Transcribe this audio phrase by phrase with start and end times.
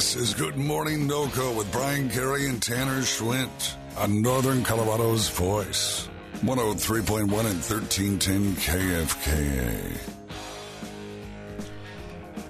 [0.00, 6.08] This is Good Morning NoCo with Brian Carey and Tanner Schwint on Northern Colorado's Voice.
[6.36, 9.98] 103.1 and 1310 KFKA.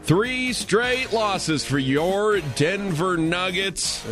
[0.05, 4.07] Three straight losses for your Denver Nuggets.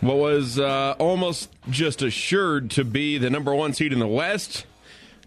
[0.00, 4.66] What was uh, almost just assured to be the number one seed in the West.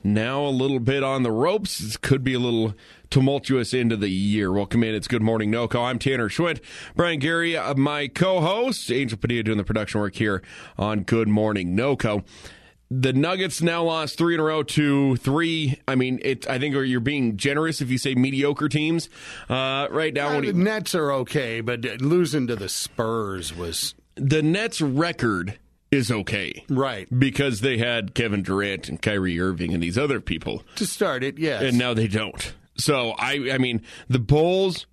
[0.04, 1.96] Now a little bit on the ropes.
[1.96, 2.74] Could be a little
[3.10, 4.52] tumultuous end of the year.
[4.52, 4.94] Welcome in.
[4.94, 5.84] It's Good Morning NoCo.
[5.86, 6.62] I'm Tanner Schwint.
[6.96, 8.92] Brian Gary, uh, my co-host.
[8.92, 10.42] Angel Padilla doing the production work here
[10.78, 12.24] on Good Morning NoCo.
[12.92, 15.80] The Nuggets now lost three in a row to three.
[15.88, 16.50] I mean, it.
[16.50, 19.10] I think you're being generous if you say mediocre teams.
[19.48, 23.94] Uh, right now, Uh, the you, Nets are okay, but losing to the Spurs was
[24.16, 25.60] the Nets' record
[25.92, 30.64] is okay right because they had Kevin Durant and Kyrie Irving and these other people,
[30.76, 31.38] to start it.
[31.38, 32.54] Yes, and now they don't.
[32.80, 34.88] So I, I mean, the Bulls.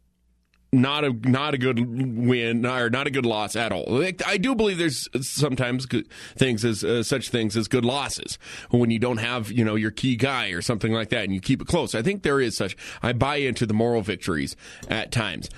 [0.72, 3.84] Not a not a good win or not a good loss at all.
[3.86, 8.37] Like, I do believe there's sometimes good things as uh, such things as good losses
[8.70, 11.40] when you don't have you know your key guy or something like that and you
[11.40, 11.95] keep it close.
[11.95, 12.76] I think there is such.
[13.01, 14.54] I buy into the moral victories
[14.88, 15.48] at times.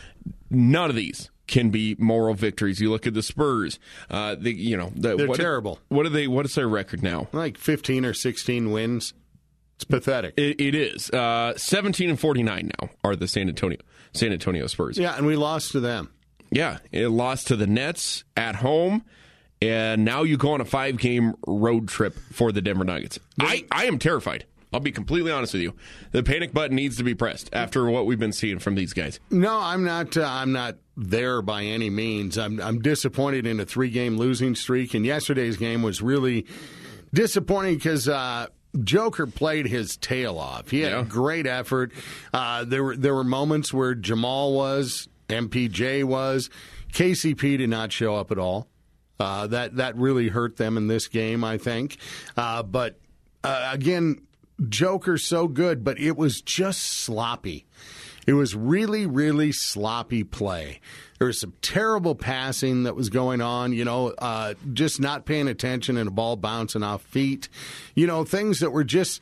[0.51, 2.79] None of these can be moral victories.
[2.79, 3.81] You look at the Spurs.
[4.11, 5.81] Uh, the you know the, They're what, terrible.
[5.89, 6.29] What are they?
[6.29, 7.29] What is their record now?
[7.33, 9.15] like fifteen or sixteen wins.
[9.79, 10.35] It's pathetic.
[10.37, 13.79] It, it is uh, seventeen and forty nine now are the San Antonio
[14.13, 14.99] San Antonio Spurs.
[14.99, 16.11] yeah, and we lost to them.
[16.51, 19.05] Yeah, it lost to the Nets at home,
[19.63, 23.21] and now you go on a five game road trip for the Denver Nuggets.
[23.39, 24.47] I, I am terrified.
[24.73, 25.75] I'll be completely honest with you.
[26.11, 29.21] The panic button needs to be pressed after what we've been seeing from these guys.
[29.31, 30.17] No, I'm not.
[30.17, 32.37] Uh, I'm not there by any means.
[32.37, 36.47] I'm, I'm disappointed in a three game losing streak, and yesterday's game was really
[37.15, 38.09] disappointing because.
[38.09, 38.49] Uh,
[38.85, 40.71] Joker played his tail off.
[40.71, 41.05] He had Yeah.
[41.09, 41.93] great effort.
[42.33, 46.51] Uh, there were there were moments where Jamal was, MPJ was,
[46.93, 48.69] KCP did not show up at all.
[49.21, 51.97] Uh, that that really hurt them in this game, I think.
[52.37, 52.99] Uh, but
[53.45, 54.21] uh, again,
[54.69, 57.67] Joker so good, but it was just sloppy.
[58.27, 60.81] It was really, really sloppy play.
[61.19, 65.49] There was some terrible passing that was going on, you know, uh, just not paying
[65.49, 67.49] attention and a ball bouncing off feet.
[67.95, 69.21] You know, things that were just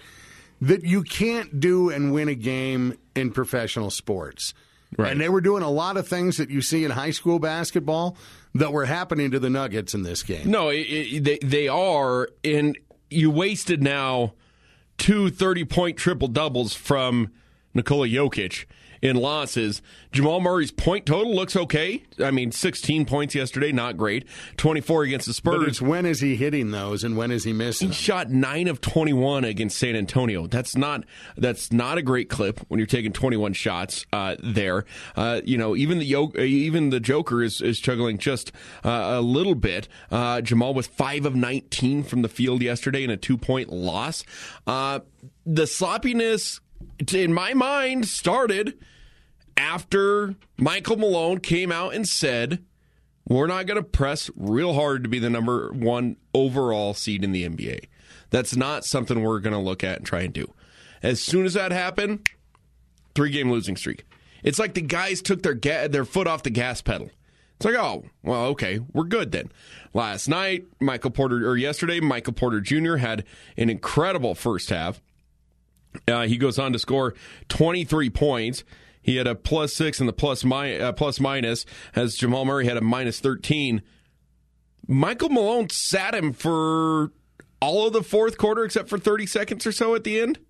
[0.61, 4.55] that you can't do and win a game in professional sports.
[4.97, 5.13] Right.
[5.13, 8.17] And they were doing a lot of things that you see in high school basketball
[8.55, 10.51] that were happening to the Nuggets in this game.
[10.51, 12.79] No, it, it, they, they are, and
[13.11, 14.35] you wasted now
[14.97, 17.31] two 30 point triple doubles from
[17.75, 18.65] Nikola Jokic
[19.07, 19.83] in losses.
[20.13, 22.03] Jamal Murray's point total looks okay.
[22.23, 24.27] I mean, 16 points yesterday, not great.
[24.57, 25.81] 24 against the Spurs.
[25.81, 27.89] when is he hitting those and when is he missing?
[27.89, 27.95] He them?
[27.95, 30.47] shot nine of twenty one against San Antonio.
[30.47, 31.05] That's not
[31.37, 34.85] that's not a great clip when you're taking twenty one shots uh, there.
[35.15, 36.07] Uh, you know, even the
[36.41, 38.53] even the Joker is, is struggling just
[38.85, 39.89] uh, a little bit.
[40.11, 44.25] Uh, Jamal was five of nineteen from the field yesterday in a two point loss.
[44.67, 45.01] Uh,
[45.45, 46.61] the sloppiness,
[47.13, 48.79] in my mind, started
[49.57, 52.63] after Michael Malone came out and said.
[53.29, 57.33] We're not going to press real hard to be the number one overall seed in
[57.33, 57.87] the NBA.
[58.31, 60.53] That's not something we're going to look at and try and do.
[61.03, 62.29] As soon as that happened,
[63.17, 64.05] three game losing streak.
[64.43, 67.11] It's like the guys took their ga- their foot off the gas pedal.
[67.57, 69.51] It's like, oh, well, okay, we're good then.
[69.95, 72.97] Last night, Michael Porter, or yesterday, Michael Porter Jr.
[72.97, 73.25] had
[73.57, 75.01] an incredible first half.
[76.07, 77.15] Uh, he goes on to score
[77.49, 78.63] 23 points.
[79.07, 82.77] He had a plus six and the plus, uh, plus minus, as Jamal Murray had
[82.77, 83.81] a minus 13.
[84.89, 87.13] Michael Malone sat him for
[87.61, 90.41] all of the fourth quarter except for 30 seconds or so at the end.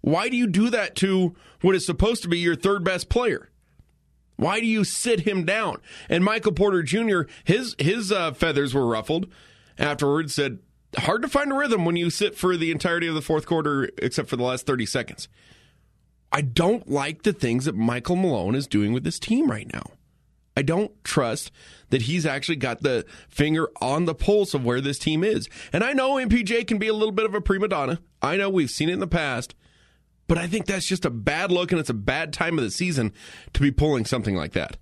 [0.00, 3.50] Why do you do that to what is supposed to be your third best player?
[4.36, 5.82] Why do you sit him down?
[6.08, 7.22] And Michael Porter Jr.
[7.44, 9.26] his his uh, feathers were ruffled
[9.76, 10.34] afterwards.
[10.34, 10.60] Said
[10.96, 13.90] hard to find a rhythm when you sit for the entirety of the fourth quarter,
[13.98, 15.28] except for the last thirty seconds.
[16.30, 19.84] I don't like the things that Michael Malone is doing with this team right now.
[20.56, 21.52] I don't trust
[21.90, 25.48] that he's actually got the finger on the pulse of where this team is.
[25.72, 28.00] And I know MPJ can be a little bit of a prima donna.
[28.20, 29.54] I know we've seen it in the past.
[30.26, 32.70] But I think that's just a bad look and it's a bad time of the
[32.70, 33.12] season
[33.54, 34.76] to be pulling something like that.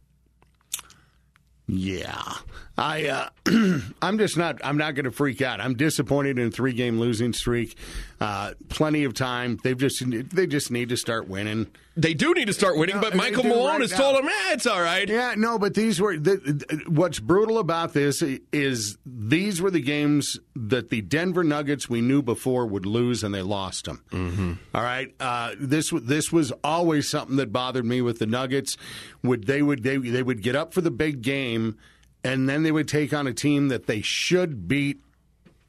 [1.68, 2.34] Yeah.
[2.78, 3.28] I uh,
[4.02, 5.60] I'm just not I'm not going to freak out.
[5.60, 7.76] I'm disappointed in a three game losing streak.
[8.20, 9.58] Uh, plenty of time.
[9.62, 11.68] They've just they just need to start winning.
[11.98, 13.96] They do need to start winning, No, but Michael Malone right has now.
[13.96, 15.08] told them, eh, it's all right.
[15.08, 20.38] Yeah, no, but these were the, what's brutal about this is these were the games
[20.54, 24.02] that the Denver Nuggets we knew before would lose, and they lost them.
[24.10, 24.52] Mm-hmm.
[24.74, 28.76] right, uh, this this was always something that bothered me with the Nuggets.
[29.22, 31.78] Would they would they they would get up for the big game,
[32.26, 35.00] and then they would take on a team that they should beat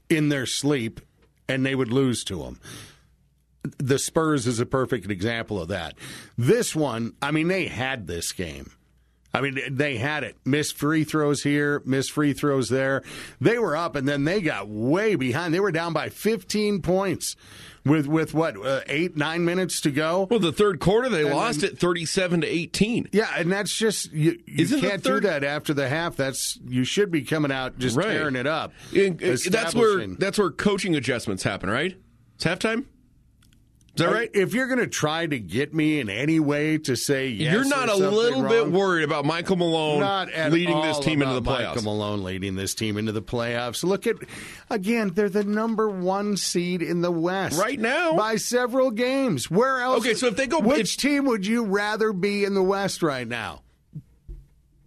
[0.10, 1.02] in their sleep,
[1.48, 2.60] and they would lose to them
[3.80, 5.96] the Spurs is a perfect example of that.
[6.38, 8.72] This one, I mean, they had this game.
[9.34, 10.36] I mean, they had it.
[10.46, 13.04] Missed free throws here, missed free throws there.
[13.40, 15.54] They were up, and then they got way behind.
[15.54, 17.36] They were down by 15 points
[17.86, 20.28] with with what uh, eight nine minutes to go.
[20.30, 23.10] Well, the third quarter, they lost it 37 to 18.
[23.12, 26.16] Yeah, and that's just you, you Isn't can't third- do that after the half.
[26.16, 28.08] That's you should be coming out just Right.
[28.08, 28.74] tearing it up.
[28.96, 31.96] And, that's where that's where coaching adjustments happen, right?
[32.36, 32.86] It's halftime.
[34.00, 34.30] Is that right?
[34.34, 37.66] If you're going to try to get me in any way to say yes, You're
[37.66, 41.68] not a little bit worried about Michael Malone leading this team into the playoffs.
[41.70, 43.84] Michael Malone leading this team into the playoffs.
[43.84, 44.18] Look at
[44.70, 48.16] again, they're the number one seed in the West Right now.
[48.16, 49.50] by several games.
[49.50, 50.00] Where else?
[50.06, 53.02] Okay, so if they go- which if- team would you rather be in the West
[53.02, 53.62] right now?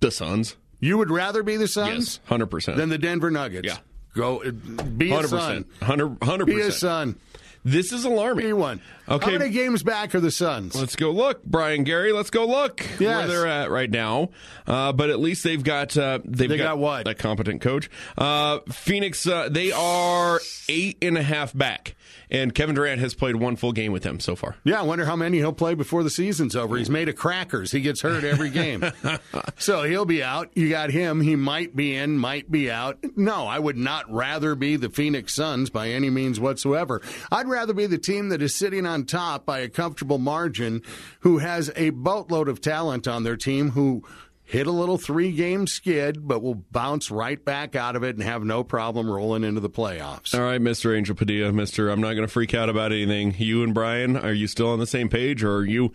[0.01, 3.67] The Suns, You would rather be the Suns yes, hundred percent, than the Denver Nuggets.
[3.67, 3.77] Yeah.
[4.15, 5.65] go be a hundred Sun.
[5.81, 6.73] percent, Be a.
[6.73, 7.17] Sun.
[7.63, 8.47] This is alarming.
[8.47, 8.81] Be one.
[9.11, 9.33] Okay.
[9.33, 10.77] How many games back are the Suns?
[10.77, 12.13] Let's go look, Brian Gary.
[12.13, 14.31] Let's go look where they're at right now.
[14.69, 17.09] Uh, but at least they've got uh, they've They got what?
[17.09, 17.91] a competent coach.
[18.17, 21.97] Uh, Phoenix, uh, they are eight and a half back,
[22.31, 24.55] and Kevin Durant has played one full game with them so far.
[24.63, 26.77] Yeah, I wonder how many he'll play before the season's over.
[26.77, 27.73] He's made of crackers.
[27.73, 28.85] He gets hurt every game.
[29.59, 30.51] so he'll be out.
[30.55, 31.21] You got him.
[31.21, 32.99] He might be in, might be out.
[33.17, 37.03] No, I would not rather be the Phoenix Suns by any means whatsoever.
[37.33, 40.83] I'd rather be the team that is sitting on top by a comfortable margin
[41.21, 44.03] who has a boatload of talent on their team who
[44.51, 48.25] hit a little three game skid but will bounce right back out of it and
[48.25, 50.35] have no problem rolling into the playoffs.
[50.35, 50.97] All right, Mr.
[50.97, 51.93] Angel Padilla, Mr.
[51.93, 53.35] I'm not going to freak out about anything.
[53.39, 55.93] You and Brian, are you still on the same page, or are you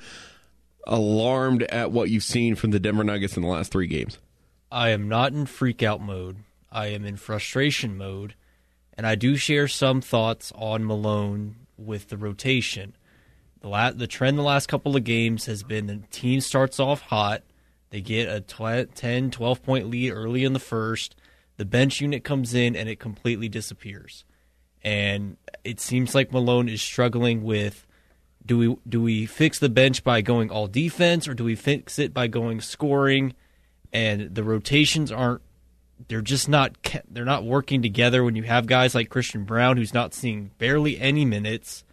[0.87, 4.19] alarmed at what you've seen from the Denver Nuggets in the last three games?
[4.71, 6.37] I am not in freak out mode.
[6.71, 8.35] I am in frustration mode.
[8.97, 12.95] And I do share some thoughts on Malone with the rotation.
[13.61, 17.01] The la- the trend the last couple of games has been the team starts off
[17.01, 17.43] hot.
[17.89, 21.15] They get a tw- 10, 12 point lead early in the first.
[21.57, 24.25] The bench unit comes in and it completely disappears.
[24.83, 27.87] And it seems like Malone is struggling with
[28.45, 31.97] do we do we fix the bench by going all defense or do we fix
[31.97, 33.33] it by going scoring?
[33.91, 35.41] And the rotations aren't
[36.07, 36.75] they're just not
[37.09, 40.99] they're not working together when you have guys like Christian Braun who's not seeing barely
[40.99, 41.83] any minutes.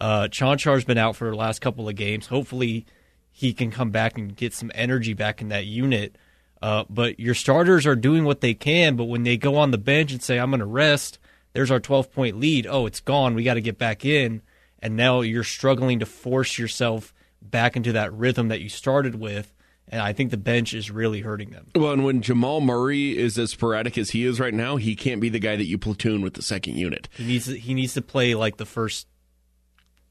[0.00, 2.28] Uh, Cancar's been out for the last couple of games.
[2.28, 2.86] Hopefully,
[3.32, 6.16] he can come back and get some energy back in that unit.
[6.60, 8.96] Uh, but your starters are doing what they can.
[8.96, 11.18] But when they go on the bench and say, "I'm going to rest,"
[11.52, 12.66] there's our 12 point lead.
[12.66, 13.34] Oh, it's gone.
[13.34, 14.42] We got to get back in.
[14.80, 17.12] And now you're struggling to force yourself
[17.42, 19.52] back into that rhythm that you started with.
[19.90, 21.68] And I think the bench is really hurting them.
[21.74, 25.20] Well, and when Jamal Murray is as sporadic as he is right now, he can't
[25.20, 27.08] be the guy that you platoon with the second unit.
[27.16, 29.06] He needs to, he needs to play like the first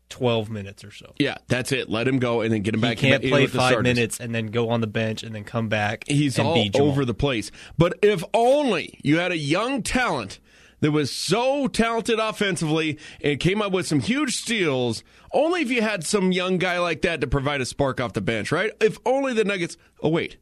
[0.09, 1.13] 12 minutes or so.
[1.19, 1.89] Yeah, that's it.
[1.89, 2.97] Let him go and then get him He back.
[2.97, 6.05] can't in play five minutes and then go on the bench and then come back.
[6.07, 7.51] He's all over the place.
[7.77, 10.39] But if only you had a young talent
[10.79, 15.03] that was so talented offensively and came up with some huge steals.
[15.33, 18.21] Only if you had some young guy like that to provide a spark off the
[18.21, 18.71] bench, right?
[18.79, 19.77] If only the Nuggets.
[20.01, 20.37] Oh wait,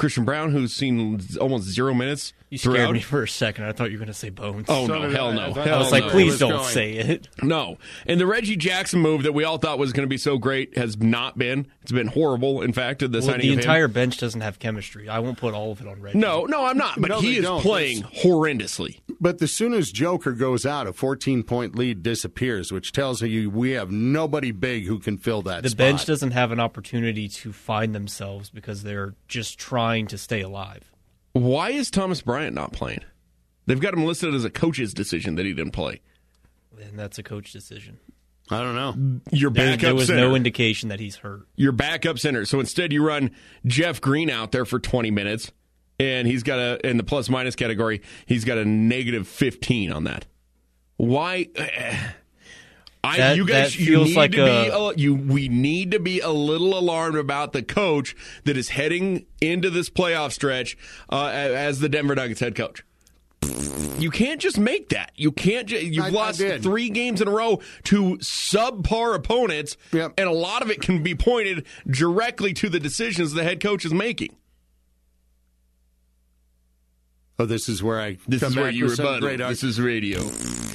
[0.00, 2.92] Christian Braun, who's seen almost zero minutes You scared throughout.
[2.94, 3.66] me for a second.
[3.66, 4.64] I thought you were going to say Bones.
[4.68, 6.64] Oh So no, hell no, I hell I was like, It please was don't going.
[6.64, 7.28] say it.
[7.42, 7.76] No.
[8.06, 10.76] And the Reggie Jackson move that we all thought was going to be so great
[10.78, 11.66] has not been.
[11.82, 12.62] It's been horrible.
[12.62, 13.58] In fact, the Well, signing the of him.
[13.60, 15.08] entire bench doesn't have chemistry.
[15.08, 16.18] I won't put all of it on Reggie.
[16.18, 16.98] No, no, I'm not.
[17.00, 17.60] But No, he is don't.
[17.60, 19.00] playing horrendously.
[19.20, 23.50] But as soon as Joker goes out, a 14 point lead disappears, which tells you
[23.50, 25.76] we have nobody big who can fill that The spot.
[25.78, 30.90] bench doesn't have an opportunity to find themselves because they're just trying to stay alive.
[31.32, 33.00] Why is Thomas Bryant not playing?
[33.66, 36.00] They've got him listed as a coach's decision that he didn't play.
[36.82, 37.98] And that's a coach decision.
[38.50, 39.20] I don't know.
[39.30, 40.28] Your There, backup there was center.
[40.28, 41.42] no indication that he's hurt.
[41.56, 42.44] your backup center.
[42.46, 43.30] So instead, you run
[43.66, 45.52] Jeff Green out there for 20 minutes,
[46.00, 48.02] and he's got a in the plus minus category.
[48.26, 50.26] He's got a negative 15 on that.
[50.96, 51.46] Why?
[51.54, 52.10] Eh,
[53.02, 55.14] I, That- you guys, you need like to be a- a, you.
[55.14, 58.14] We need to be a little alarmed about the coach
[58.44, 60.76] that is heading into this playoff stretch
[61.10, 62.84] uh, as the Denver Nuggets head coach.
[63.98, 65.12] You can't just make that.
[65.16, 65.66] You can't.
[65.66, 66.62] Ju- you've I- I lost did.
[66.62, 70.14] three games in a row to subpar opponents, Yep.
[70.18, 73.86] and a lot of it can be pointed directly to the decisions the head coach
[73.86, 74.36] is making.
[77.38, 79.20] Oh, this is where I This come is where you with rebuttal.
[79.20, 80.20] great This is radio.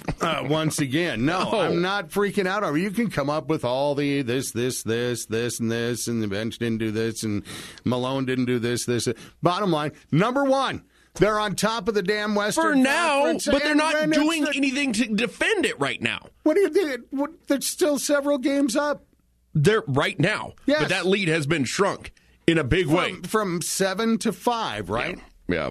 [0.22, 1.26] uh, once again.
[1.26, 1.60] No, No.
[1.62, 2.78] I'm not freaking out over.
[2.78, 6.28] You can come up with all the this, this, this, this, and this, and the
[6.28, 7.44] bench didn't do this, and
[7.84, 9.08] Malone didn't do this, this.
[9.42, 10.84] Bottom line, number one,
[11.16, 14.54] they're on top of the damn Western For now, Conference, but they're not doing the-
[14.56, 16.28] anything to defend it right now.
[16.44, 17.38] What do you think?
[17.48, 19.06] There's still several games up
[19.54, 20.82] They're right now, Yes.
[20.82, 22.12] but that lead has been shrunk
[22.48, 23.14] in a big way.
[23.14, 25.16] from, from seven to five, right?
[25.18, 25.24] Yeah,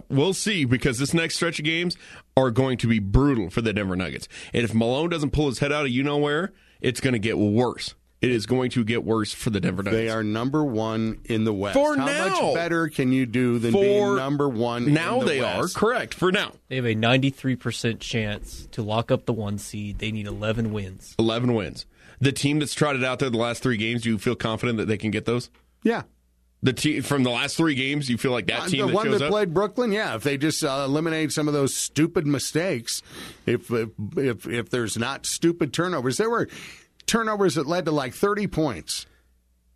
[0.09, 1.97] we'll see because this next stretch of games
[2.37, 4.29] are going to be brutal for the Denver Nuggets.
[4.53, 7.19] And if Malone doesn't pull his head out of you know where, it's going to
[7.19, 7.95] get worse.
[8.21, 10.01] It is going to get worse for the Denver Nuggets.
[10.01, 11.75] They are number one in the West.
[11.75, 12.29] For How now.
[12.29, 14.95] much better can you do than for being number one?
[14.95, 15.77] Now in the they West?
[15.77, 16.53] are correct for now.
[16.69, 19.99] They have a 93% chance to lock up the one seed.
[19.99, 21.15] They need 11 wins.
[21.19, 21.85] 11 wins.
[22.19, 24.87] The team that's trotted out there the last three games, do you feel confident that
[24.87, 25.51] they can get those?
[25.83, 26.05] Yeah.
[26.65, 28.95] The team from the last three games, you feel like that team Uh, the that
[28.97, 29.31] one that up?
[29.31, 30.17] played Brooklyn, yeah.
[30.17, 33.03] If they just uh, eliminate some of those stupid mistakes,
[33.45, 36.49] if, if if if there's not stupid turnovers, there were
[37.07, 39.05] turnovers that led to like 30 points.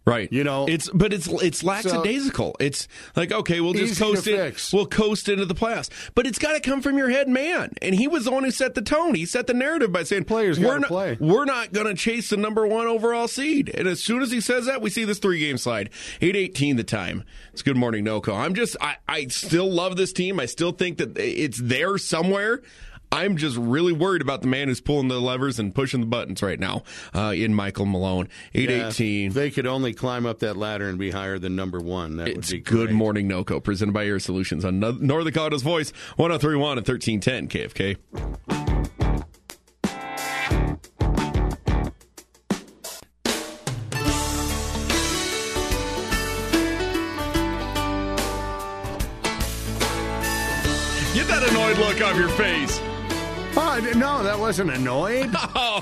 [0.08, 0.32] Right.
[0.32, 2.56] You know- it's but it's it's lackadaisical.
[2.60, 4.36] it's like okay, we'll just coast it.
[4.36, 4.72] fix.
[4.72, 7.74] We'll coast into the playoffs, but it's got to come from your head man.
[7.82, 9.14] And he was the one who set the tone.
[9.14, 12.30] He set the narrative by saying Players we're not play." we're not going to chase
[12.30, 13.70] the number one overall seed.
[13.74, 15.90] And as soon as he says that, we see this three game slide.
[16.20, 17.24] Eight eighteen the time.
[17.52, 18.34] It's good morning, Noco.
[18.34, 20.40] I'm just I I still love this team.
[20.40, 22.62] I still think that it's there somewhere.
[23.10, 26.42] I'm just really worried about the man who's pulling the levers and pushing the buttons
[26.42, 26.82] right now
[27.14, 28.28] uh, in Michael Malone.
[28.54, 29.28] Eight eighteen.
[29.28, 32.16] If they could only climb up that ladder and be higher than number one.
[32.16, 32.94] That It's would be Good great.
[32.96, 38.98] Morning NOCO, presented by Air Solutions on No- Northern Colorado's Voice, 1031 and 1310 KFK.
[51.14, 52.80] Get that annoyed look off your face.
[53.80, 55.30] Oh, no, that wasn't annoyed.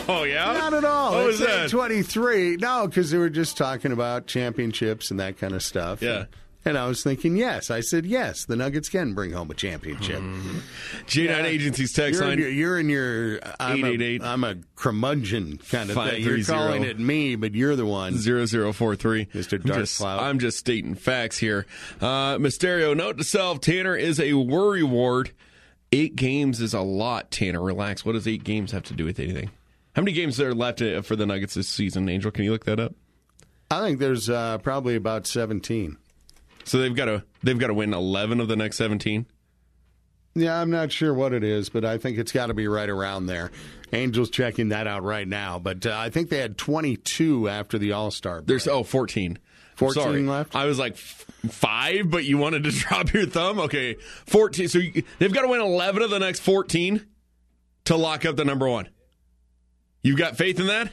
[0.09, 0.53] Oh, yeah?
[0.53, 1.13] Not at all.
[1.15, 1.71] What was that?
[1.71, 2.57] 23.
[2.57, 6.01] No, because they were just talking about championships and that kind of stuff.
[6.03, 6.27] Yeah.
[6.65, 7.71] And I was thinking, yes.
[7.71, 10.21] I said, yes, the Nuggets can bring home a championship.
[10.21, 11.45] J9 Yeah.
[11.45, 12.39] Agency's text You're in, line.
[12.39, 14.23] your, you're in your I'm a, 888.
[14.23, 16.23] I'm a curmudgeon kind of thing.
[16.23, 18.15] You're calling it me, but you're the one.
[18.19, 19.27] 0043.
[19.27, 19.55] Mr.
[19.55, 20.21] I'm Dark just, Cloud.
[20.21, 21.67] I'm just stating facts here.
[22.01, 25.33] Uh, Mysterio, note to self Tanner is a worry ward.
[25.97, 27.63] Eight games is a lot, Tanner.
[27.63, 28.05] Relax.
[28.05, 29.51] What does eight games have to do with anything?
[29.95, 32.31] How many games are left uh, for the Nuggets this season, Angel?
[32.31, 32.93] Can you look that up?
[33.71, 35.97] I think there's uh, probably about 17.
[36.65, 39.25] So they've got to they've got to win eleven of the next seventeen.
[40.35, 42.91] Yeah, I'm not sure what it is, but I think it's got to be right
[42.91, 43.51] around there.
[43.91, 47.93] Angels checking that out right now, but uh, I think they had 22 after the
[47.93, 48.43] All Star.
[48.43, 49.39] There's oh 14.
[49.77, 50.23] 14 Sorry.
[50.23, 50.55] left?
[50.57, 53.61] I was like f- five, but you wanted to drop your thumb.
[53.61, 54.69] Okay, fourteen.
[54.69, 57.07] So you, they've got to win eleven of the next fourteen
[57.85, 58.89] to lock up the number one.
[60.03, 60.93] You've got faith in that?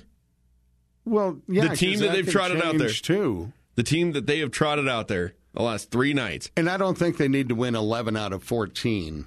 [1.06, 2.90] Well, yeah, The team that they've trotted out there.
[2.90, 3.52] too.
[3.76, 6.50] The team that they have trotted out there the last three nights.
[6.58, 9.26] And I don't think they need to win 11 out of 14.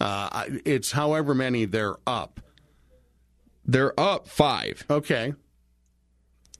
[0.00, 2.40] Uh, it's however many they're up.
[3.64, 4.84] They're up five.
[4.88, 5.34] Okay.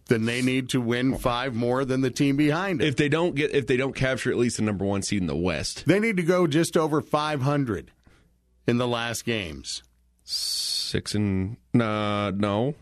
[0.08, 2.88] Then they need to win five more than the team behind it.
[2.88, 5.26] If they don't get, if they don't capture at least the number one seed in
[5.26, 7.90] the West, They need to go just over 500
[8.66, 9.82] in the last games.
[10.24, 12.74] six and uh, no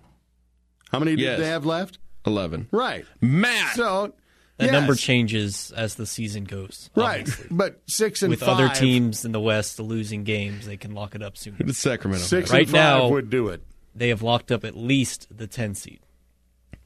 [0.91, 1.37] How many Yes.
[1.39, 1.99] do they have left?
[2.25, 2.69] eleven.
[2.73, 3.05] Right.
[3.21, 4.13] Matt, So
[4.59, 6.91] That yes, number changes as the season goes.
[6.97, 7.21] Right.
[7.21, 7.47] obviously.
[7.51, 8.49] But six and With five.
[8.51, 11.57] other teams in the West losing games, they can lock it up sooner.
[11.57, 12.25] who did Sacramento?
[12.25, 12.51] Six?
[12.53, 13.63] Right and five now- would do it.
[13.95, 16.01] They have locked up at least the 10 seed.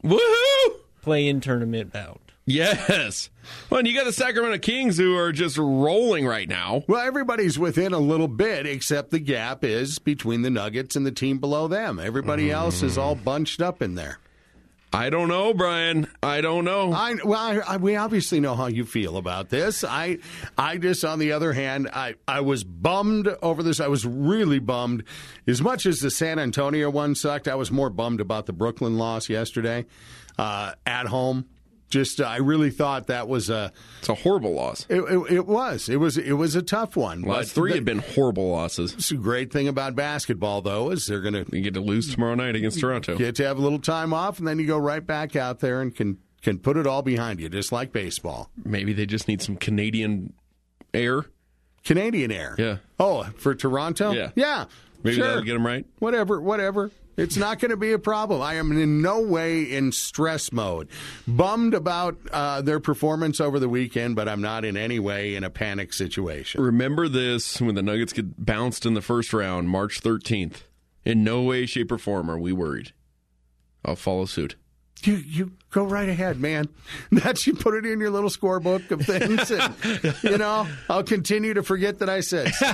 [0.02, 0.80] Woohoo!
[1.02, 2.20] Play in tournament bound.
[2.46, 3.30] Yes.
[3.68, 6.84] Well, and you got the Sacramento Kings who are just rolling right now.
[6.88, 11.12] Well, everybody's within a little bit, except the gap is between the Nuggets and the
[11.12, 12.00] team below them.
[12.00, 12.52] Everybody mm.
[12.52, 14.18] else is all bunched up in there.
[14.92, 16.08] I don't know, Brian.
[16.20, 16.92] I don't know.
[16.92, 19.84] I well, I, I, we obviously know how you feel about this.
[19.84, 20.18] I,
[20.58, 23.78] I just, on the other hand, I, I was bummed over this.
[23.78, 25.04] I was really bummed.
[25.46, 28.98] As much as the San Antonio one sucked, I was more bummed about the Brooklyn
[28.98, 29.86] loss yesterday
[30.38, 31.46] uh, at home.
[31.90, 33.72] Just, uh, I really thought that was a.
[33.98, 34.86] It's a horrible loss.
[34.88, 35.88] It, it, it was.
[35.88, 36.16] It was.
[36.16, 37.22] It was a tough one.
[37.22, 38.94] Last three the- have been horrible losses.
[38.94, 42.12] It's a great thing about basketball, though, is they're going to You get to lose
[42.14, 43.18] tomorrow night against Toronto.
[43.18, 45.82] get to have a little time off, and then you go right back out there
[45.82, 48.50] and can can put it all behind you, just like baseball.
[48.64, 50.32] Maybe they just need some Canadian
[50.94, 51.26] air.
[51.84, 52.54] Canadian Air.
[52.58, 52.76] Yeah.
[52.98, 54.12] Oh, for Toronto.
[54.12, 54.30] Yeah.
[54.34, 54.66] Yeah.
[55.02, 55.26] Maybe sure.
[55.26, 55.86] that'll get them right.
[55.98, 56.40] Whatever.
[56.40, 56.90] Whatever.
[57.20, 58.40] It's not going to be a problem.
[58.40, 60.88] I am in no way in stress mode.
[61.28, 65.44] Bummed about uh, their performance over the weekend, but I'm not in any way in
[65.44, 66.62] a panic situation.
[66.62, 70.62] Remember this when the Nuggets get bounced in the first round, March 13th.
[71.04, 72.92] In no way, shape, or form are we worried.
[73.84, 74.56] I'll follow suit.
[75.02, 76.68] You you go right ahead, man.
[77.12, 79.74] That you put it in your little scorebook of things, and
[80.22, 82.52] you know I'll continue to forget that I said.
[82.54, 82.66] so.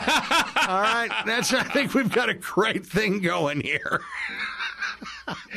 [0.69, 1.53] All right, that's.
[1.53, 4.01] I think we've got a great thing going here.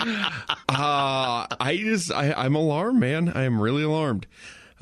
[0.02, 3.30] Uh, I just, I, I'm alarmed, man.
[3.30, 4.26] I am really alarmed.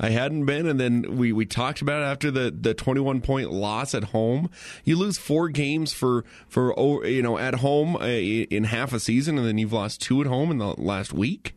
[0.00, 3.50] I hadn't been, and then we, we talked about it after the, the 21 point
[3.50, 4.48] loss at home.
[4.84, 9.38] You lose four games for for you know at home uh, in half a season,
[9.38, 11.54] and then you've lost two at home in the last week.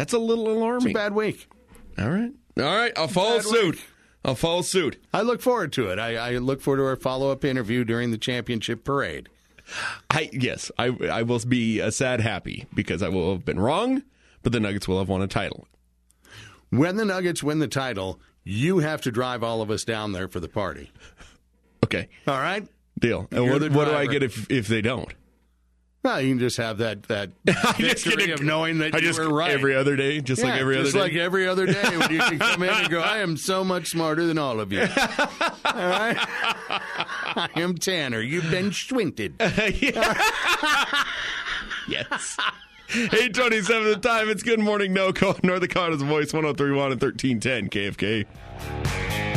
[0.00, 0.94] That's a little alarming.
[0.94, 1.46] Bad week.
[1.98, 2.90] All right, all right.
[2.96, 3.74] I'll follow suit.
[3.74, 3.84] week.
[4.24, 4.96] I'll follow suit.
[5.12, 5.98] I look forward to it.
[5.98, 9.28] I, I look forward to our follow up interview during the championship parade.
[10.08, 14.02] I yes, I I will be a sad happy because I will have been wrong,
[14.42, 15.68] but the Nuggets will have won a title.
[16.70, 20.28] When the Nuggets win the title, you have to drive all of us down there
[20.28, 20.90] for the party.
[21.82, 22.68] Okay, All right?
[22.98, 23.26] deal.
[23.32, 25.12] And You're what, what do I get if if they don't?
[26.02, 29.04] Well, you can just have that that just victory get of knowing that I you
[29.04, 29.50] just were right.
[29.50, 30.90] every other day, just like Yeah, every other day.
[30.92, 31.00] just day.
[31.00, 33.88] like every other day when you can come in and go, I am so much
[33.90, 34.80] smarter than all of you.
[34.80, 34.86] all
[35.74, 36.16] right?
[37.36, 38.20] I am Tanner.
[38.22, 39.34] You've been swinted.
[41.88, 42.36] yes.
[42.92, 44.28] 827 the time.
[44.30, 45.44] It's Good Morning NoCo.
[45.44, 49.29] North Dakota's voice 1031 and 1310 KFK.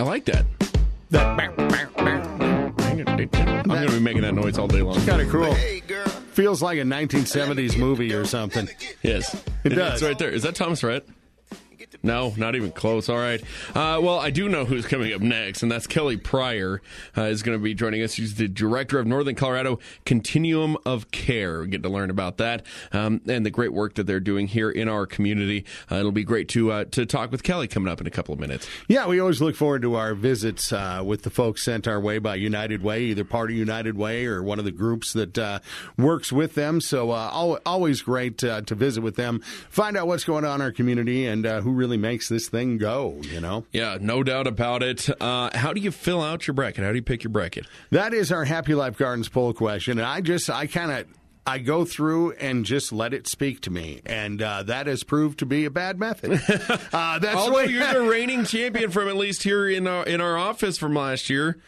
[0.00, 0.46] I like that.
[1.10, 1.38] That.
[1.38, 1.46] I'm
[3.66, 4.96] going to be making that noise all day long.
[4.96, 5.54] It's kind of cool.
[6.32, 8.66] Feels like a 1970s movie or something.
[9.02, 10.02] Yes, It It's does.
[10.02, 10.30] right there.
[10.30, 11.06] Is that Thomas Rhett?
[12.02, 13.08] No, not even close.
[13.08, 13.42] All right.
[13.74, 16.80] Uh, well, I do know who's coming up next, and that's Kelly Pryor
[17.16, 18.12] uh, is going to be joining us.
[18.14, 21.60] She's the director of Northern Colorado Continuum of Care.
[21.60, 24.70] We get to learn about that um, and the great work that they're doing here
[24.70, 25.64] in our community.
[25.90, 28.32] Uh, it'll be great to uh, to talk with Kelly coming up in a couple
[28.32, 28.68] of minutes.
[28.88, 32.18] Yeah, we always look forward to our visits uh, with the folks sent our way
[32.18, 35.60] by United Way, either part of United Way or one of the groups that uh,
[35.98, 36.80] works with them.
[36.80, 40.60] So uh, always great uh, to visit with them, find out what's going on in
[40.62, 43.64] our community and uh, who really makes this thing go, you know?
[43.72, 45.08] Yeah, no doubt about it.
[45.18, 46.84] Uh, how do you fill out your bracket?
[46.84, 47.66] How do you pick your bracket?
[47.90, 49.98] That is our Happy Life Gardens poll question.
[49.98, 51.06] And I just, I kind of.
[51.46, 55.38] I go through and just let it speak to me, and uh, that has proved
[55.38, 56.32] to be a bad method.
[56.92, 60.20] Uh, that's Although way- you're the reigning champion from at least here in our in
[60.20, 61.58] our office from last year,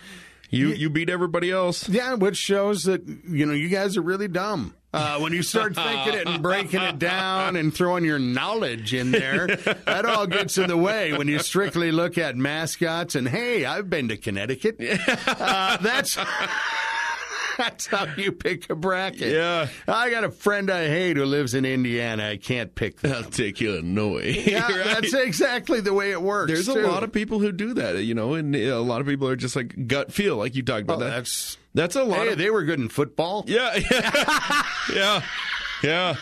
[0.51, 1.89] you you beat everybody else.
[1.89, 4.75] Yeah, which shows that you know you guys are really dumb.
[4.93, 9.11] Uh, when you start thinking it and breaking it down and throwing your knowledge in
[9.11, 11.17] there, that all gets in the way.
[11.17, 14.77] When you strictly look at mascots and hey, I've been to Connecticut.
[15.27, 16.19] Uh, that's
[17.59, 19.33] that's how you pick a bracket.
[19.33, 19.69] Yeah.
[19.89, 22.29] I got a friend I hate who lives in Indiana.
[22.29, 23.13] I can't pick them.
[23.13, 24.43] I'll take Illinois.
[24.47, 24.85] Yeah, Right?
[24.85, 26.51] that's exactly the way it works.
[26.53, 29.29] There's a lot of people who do that, you know, and a lot of people
[29.29, 31.11] are just like gut feel, like you talked about Oh, that.
[31.11, 33.45] that's That's a lot hey, of they were good in football.
[33.47, 34.63] yeah, yeah,
[34.95, 35.23] yeah,
[35.83, 36.17] yeah.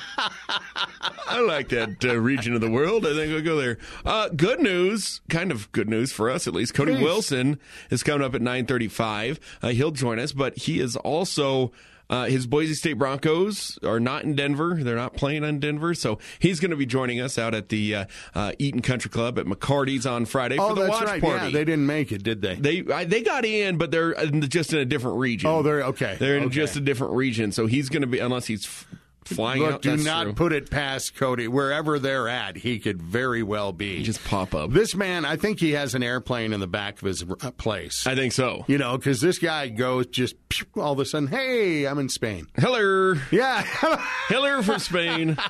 [1.28, 3.06] I like that uh, region of the world.
[3.06, 3.78] I think I'll go there.
[4.04, 6.74] Uh, good news, kind of good news for us at least.
[6.74, 7.02] Cody Please.
[7.04, 7.58] Wilson
[7.90, 9.38] is coming up at 9:35.
[9.62, 11.72] Uh, he'll join us, but he is also.
[12.08, 14.74] Uh, his Boise State Broncos are not in Denver.
[14.82, 17.94] They're not playing in Denver, so he's going to be joining us out at the
[17.94, 21.22] uh, uh, Eaton Country Club at McCarty's on Friday Oh, for the watch right.
[21.22, 21.44] party.
[21.46, 22.56] Yeah, they didn't make it, did they?
[22.56, 25.48] They I, they got in, but they're in- just in a different region.
[25.48, 26.16] Oh, they're okay.
[26.18, 26.54] They're in Okay.
[26.56, 28.88] just a different region, so he's going to be unless he's f-
[29.24, 29.82] flying Look, out.
[29.82, 30.32] do not true.
[30.32, 31.46] put it past Cody.
[31.48, 34.02] Wherever they're at, he could very well be.
[34.02, 34.70] just pop up.
[34.72, 38.06] this man, I think he has an airplane in the back of his uh, place.
[38.06, 38.64] I think so.
[38.68, 40.34] you know, because this guy goes just
[40.76, 42.46] all of a sudden, hey, I'm in Spain.
[42.56, 43.60] Heller, Yeah.
[44.28, 45.36] Heller from Spain.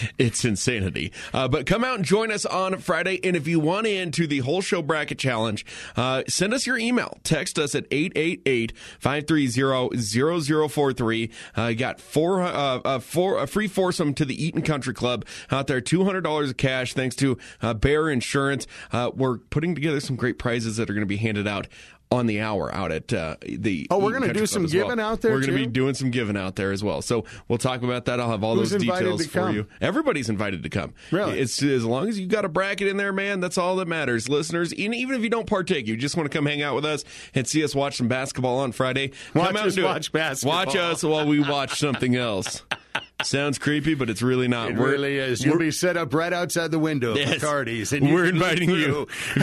[0.18, 1.12] it's insanity.
[1.32, 3.20] Uh, but come out and join us on Friday.
[3.24, 5.64] And if you want into the whole show bracket challenge,
[5.96, 7.18] uh, send us your email.
[7.24, 11.30] Text us at 888 530 0043.
[11.54, 15.66] Uh, got four, uh, uh, four, a free foursome to the Eaton Country Club out
[15.66, 15.80] there.
[15.80, 18.66] $200 of cash thanks to uh, Bear Insurance.
[18.92, 21.66] We're putting together some great prizes that are going to be handed out
[22.10, 23.86] on the hour out at uh, the.
[23.90, 25.00] Oh, we're going to do some giving well.
[25.00, 25.32] out there.
[25.32, 27.02] We're going to be doing some giving out there as well.
[27.02, 28.20] So we'll talk about that.
[28.20, 29.54] I'll have all Who's those details for come?
[29.54, 29.66] you.
[29.80, 30.94] Everybody's invited to come.
[31.10, 31.38] Really?
[31.38, 33.40] It's as long as you got a bracket in there, man.
[33.40, 34.72] That's all that matters, listeners.
[34.72, 37.04] And even if you don't partake, you just want to come hang out with us
[37.34, 39.12] and see us watch some basketball on Friday.
[39.34, 40.12] Watch come out and do watch it.
[40.12, 40.56] basketball.
[40.56, 42.62] Watch us while we watch something else.
[43.24, 44.70] Sounds creepy, but it's really not.
[44.70, 45.44] It We're- really is.
[45.44, 47.34] You'll be set up right outside the window Yes.
[47.36, 47.92] of McCarty's.
[47.92, 49.08] And We're inviting you.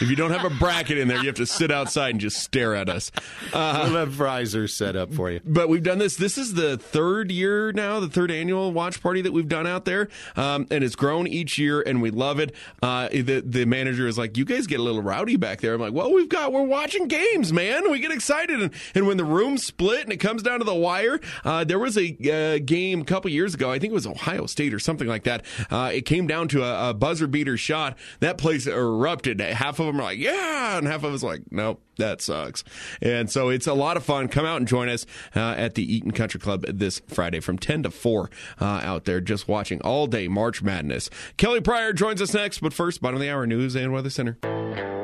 [0.00, 2.38] if you don't have a bracket in there, you have to sit outside and just
[2.42, 3.10] stare at us.
[3.54, 5.40] Uh, We'll have Frizer set up for you.
[5.46, 6.16] but we've done this.
[6.16, 9.84] This is the third year now, the third annual watch party that we've done out
[9.86, 12.54] there, um, and it's grown each year, and we love it.
[12.82, 15.80] Uh, the the manager is like, "You guys get a little rowdy back there." I'm
[15.80, 17.90] like, "Well, we've got we're watching games, man.
[17.90, 20.74] We get excited, and, and when the room split and it comes down to the
[20.74, 22.10] wire, uh, there was a
[22.42, 23.70] uh, game a couple years ago.
[23.70, 25.44] I think it was Ohio State or something like that.
[25.70, 27.96] Uh, it came down to a, a buzzer beater shot.
[28.20, 29.40] That place erupted.
[29.40, 32.64] Half of them are like, "Yeah," and half of us like, "Nope." That sucks.
[33.02, 34.28] And so it's a lot of fun.
[34.28, 35.04] Come out and join us
[35.36, 39.20] uh, at the Eaton Country Club this Friday from 10 to 4 uh, out there,
[39.20, 41.10] just watching all day March Madness.
[41.36, 45.01] Kelly Pryor joins us next, but first, bottom of the hour news and weather center.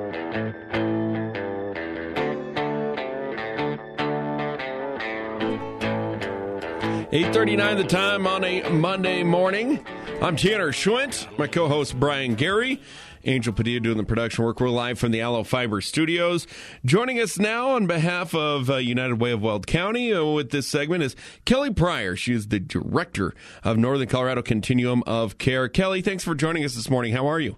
[7.12, 9.82] 8.39 the time on a Monday morning.
[10.20, 12.82] I'm Tanner Schwint, my co-host Brian Gary.
[13.24, 14.60] Angel Padilla doing the production work.
[14.60, 16.46] We're live from the Allo Fiber Studios.
[16.84, 20.66] Joining us now on behalf of uh, United Way of Weld County uh, with this
[20.66, 21.16] segment is
[21.46, 22.14] Kelly Pryor.
[22.14, 23.32] She is the director
[23.64, 25.66] of Northern Colorado Continuum of Care.
[25.70, 27.14] Kelly, thanks for joining us this morning.
[27.14, 27.56] How are you?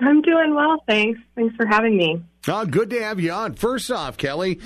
[0.00, 1.20] I'm doing well, thanks.
[1.36, 2.24] Thanks for having me.
[2.48, 3.54] Oh, good to have you on.
[3.54, 4.58] First off, Kelly,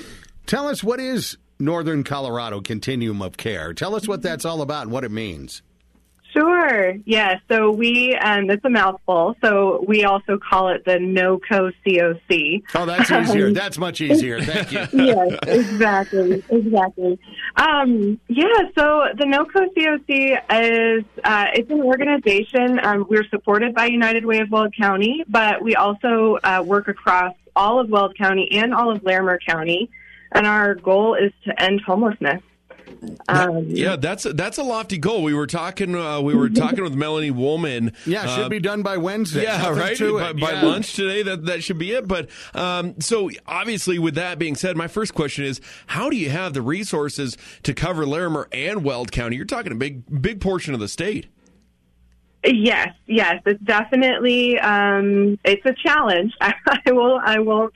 [0.47, 3.75] tell us what is Northern Colorado Continuum of Care.
[3.75, 5.63] Tell us what that's all about and what it means.
[6.33, 6.95] Sure.
[7.05, 7.39] Yeah.
[7.51, 9.37] So we, um, it's a mouthful.
[9.43, 12.63] So we also call it the NOCO COC.
[12.75, 13.53] Oh, that's easier.
[13.53, 14.41] That's much easier.
[14.41, 14.87] Thank you.
[15.05, 17.19] yes, exactly, exactly.
[17.57, 22.81] Um, yeah, so the NOCO COC is uh, it's an organization.
[22.83, 27.35] Um, we're supported by United Way of Weld County, but we also uh, work across
[27.55, 29.91] all of Weld County and all of Larimer County,
[30.35, 32.43] and our goal is to end homelessness.
[33.29, 35.23] Um, Yeah, that's a, that's a lofty goal.
[35.23, 37.93] We were talking uh, we were talking with Melanie Woolman.
[38.07, 39.43] Yeah, should uh, be done by Wednesday.
[39.43, 40.37] Yeah, Nothing right.
[40.39, 40.63] By, by Yeah.
[40.63, 42.07] lunch today, that that should be it.
[42.07, 46.31] But um, so obviously, with that being said, my first question is: How do you
[46.31, 49.37] have the resources to cover Larimer and Weld County?
[49.37, 51.27] You're talking a big big portion of the state.
[52.45, 56.33] Yes, yes, it's definitely um, it's a challenge.
[56.41, 56.55] I,
[56.89, 57.73] will, I won't,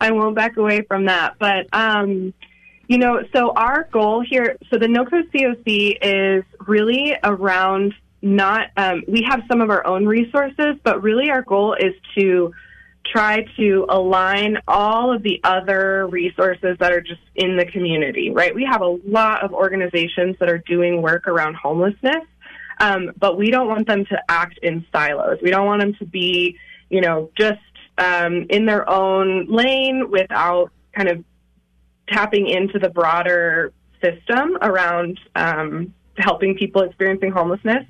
[0.00, 1.36] I won't back away from that.
[1.38, 2.34] But um,
[2.86, 8.68] you know, so our goal here, so the NOCO COC is really around not.
[8.76, 12.52] Um, we have some of our own resources, but really our goal is to
[13.06, 18.30] try to align all of the other resources that are just in the community.
[18.30, 18.54] Right?
[18.54, 22.26] We have a lot of organizations that are doing work around homelessness.
[22.80, 25.38] Um, but we don't want them to act in silos.
[25.42, 26.56] We don't want them to be,
[26.88, 27.60] you know, just
[27.98, 31.22] um, in their own lane without kind of
[32.08, 37.84] tapping into the broader system around um, helping people experiencing homelessness.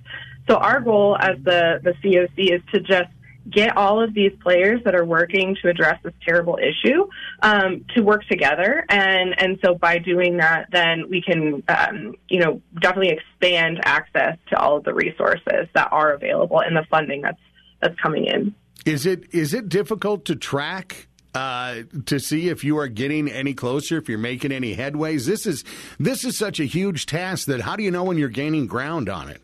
[0.49, 3.11] So our goal as the the COC is to just
[3.49, 7.07] get all of these players that are working to address this terrible issue
[7.43, 12.41] um, to work together, and and so by doing that, then we can um, you
[12.41, 17.23] know definitely expand access to all of the resources that are available and the funding
[17.23, 17.41] that's
[17.81, 18.55] that's coming in.
[18.85, 23.55] Is it is it difficult to track uh, to see if you are getting any
[23.55, 25.27] closer, if you're making any headways?
[25.27, 25.65] This is
[25.99, 29.09] this is such a huge task that how do you know when you're gaining ground
[29.09, 29.41] on it?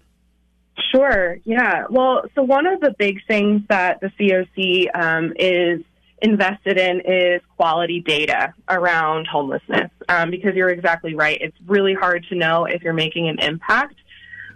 [0.93, 1.39] Sure.
[1.45, 1.85] Yeah.
[1.91, 5.83] Well, so one of the big things that the COC um, is
[6.23, 11.39] invested in is quality data around homelessness um, because you're exactly right.
[11.41, 13.97] It's really hard to know if you're making an impact.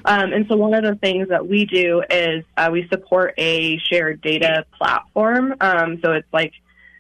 [0.05, 3.79] Um, and so one of the things that we do is uh, we support a
[3.79, 5.55] shared data platform.
[5.61, 6.53] Um, so it's like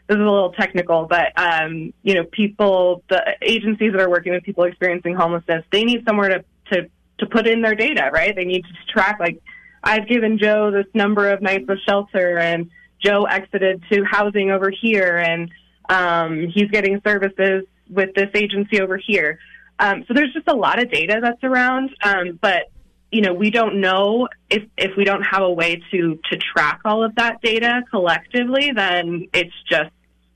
[0.06, 4.32] this is a little technical, but um, you know, people, the agencies that are working
[4.32, 8.34] with people experiencing homelessness, they need somewhere to to to put in their data, right?
[8.34, 9.40] They need to track like
[9.82, 12.70] I've given Joe this number of nights of shelter, and
[13.02, 15.50] Joe exited to housing over here, and
[15.88, 19.38] um, he's getting services with this agency over here.
[19.78, 22.70] Um, so there's just a lot of data that's around, um, but
[23.10, 26.80] you know, we don't know if, if we don't have a way to, to track
[26.84, 29.90] all of that data collectively, then it's just,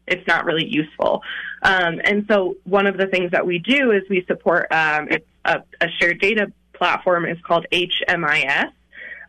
[0.08, 1.22] it's not really useful.
[1.62, 5.26] Um, and so one of the things that we do is we support, um, it's
[5.44, 8.70] a, a shared data platform is called HMIS.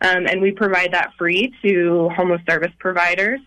[0.02, 3.40] Um, and we provide that free to homeless service providers.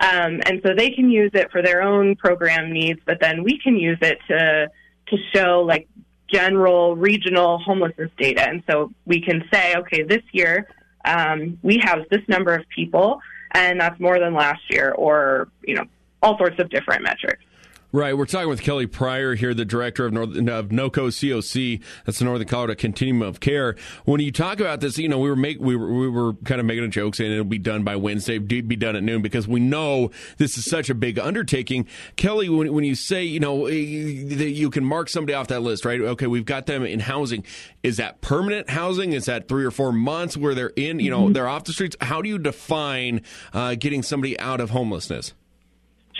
[0.00, 3.58] Um, and so they can use it for their own program needs, but then we
[3.58, 4.70] can use it to
[5.08, 5.88] to show like
[6.28, 8.48] general regional homelessness data.
[8.48, 10.68] And so we can say, okay, this year
[11.04, 13.20] um, we have this number of people,
[13.52, 15.84] and that's more than last year, or you know,
[16.22, 17.42] all sorts of different metrics.
[17.92, 18.16] Right.
[18.16, 21.82] We're talking with Kelly Pryor here, the director of, North, of NOCO COC.
[22.06, 23.74] That's the Northern Colorado Continuum of Care.
[24.04, 26.60] When you talk about this, you know, we were make, we were, we were kind
[26.60, 29.48] of making a joke saying it'll be done by Wednesday, be done at noon because
[29.48, 31.88] we know this is such a big undertaking.
[32.14, 35.84] Kelly, when, when you say, you know, eh, you can mark somebody off that list,
[35.84, 36.00] right?
[36.00, 37.44] Okay, we've got them in housing.
[37.82, 39.14] Is that permanent housing?
[39.14, 41.32] Is that three or four months where they're in, you know, mm-hmm.
[41.32, 41.96] they're off the streets?
[42.00, 43.22] How do you define
[43.52, 45.34] uh, getting somebody out of homelessness?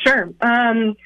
[0.04, 0.33] Sure.
[0.40, 0.96] Um,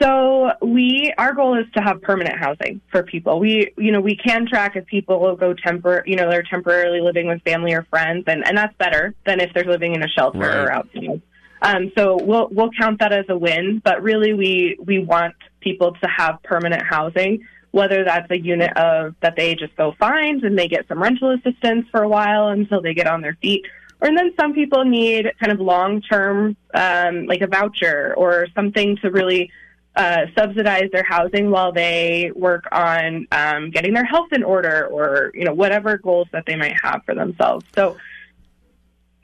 [0.00, 3.38] so we, our goal is to have permanent housing for people.
[3.38, 7.00] We, you know, we can track if people will go tempor, you know, they're temporarily
[7.00, 10.08] living with family or friends, and, and that's better than if they're living in a
[10.08, 10.56] shelter right.
[10.56, 11.22] or outside.
[11.62, 15.92] Um, so we'll we'll count that as a win, but really we we want people
[15.92, 20.58] to have permanent housing, whether that's a unit of that they just go find and
[20.58, 23.64] they get some rental assistance for a while until they get on their feet,
[24.00, 28.48] or and then some people need kind of long term, um, like a voucher or
[28.56, 29.48] something to really
[29.94, 35.30] uh, subsidize their housing while they work on um, getting their health in order or
[35.34, 37.64] you know whatever goals that they might have for themselves.
[37.74, 37.96] So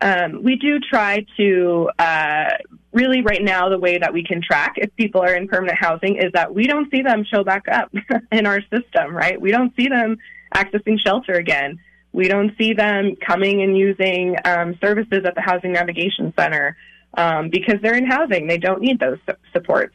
[0.00, 2.50] um, we do try to uh,
[2.92, 6.16] really right now the way that we can track if people are in permanent housing
[6.16, 7.90] is that we don't see them show back up
[8.32, 9.40] in our system right?
[9.40, 10.18] We don't see them
[10.54, 11.78] accessing shelter again.
[12.12, 16.76] We don't see them coming and using um, services at the housing navigation center
[17.14, 18.46] um, because they're in housing.
[18.46, 19.18] They don't need those
[19.52, 19.94] supports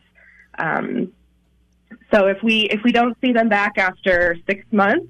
[0.57, 1.11] um,
[2.11, 5.07] so if we if we don't see them back after six months,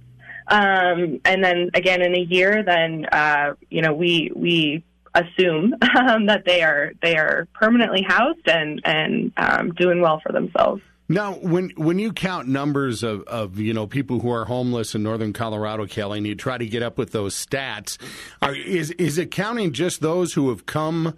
[0.47, 5.73] um, and then again in a year, then uh, you know we we assume
[6.07, 10.81] um, that they are they are permanently housed and and um, doing well for themselves.
[11.09, 15.03] Now, when when you count numbers of, of you know people who are homeless in
[15.03, 17.97] northern Colorado, Kelly, and you try to get up with those stats,
[18.41, 21.13] are, is is it counting just those who have come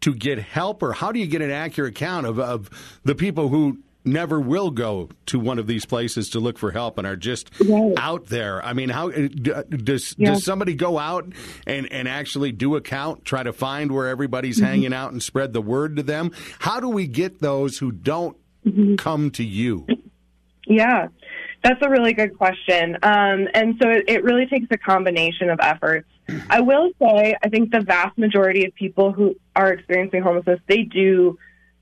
[0.00, 2.70] to get help, or how do you get an accurate count of, of
[3.04, 6.96] the people who never will go to one of these places to look for help
[6.96, 7.92] and are just right.
[7.96, 8.64] out there.
[8.64, 9.28] I mean, how uh,
[9.68, 10.30] does yeah.
[10.30, 11.26] does somebody go out
[11.66, 14.66] and and actually do a count, try to find where everybody's mm-hmm.
[14.66, 16.30] hanging out and spread the word to them?
[16.60, 18.94] How do we get those who don't mm-hmm.
[18.94, 19.86] come to you?
[20.66, 21.08] Yeah.
[21.62, 22.96] That's a really good question.
[23.02, 26.08] Um, and so it, it really takes a combination of efforts.
[26.50, 30.82] I will say, I think the vast majority of people who are experiencing homelessness, they
[30.82, 31.38] do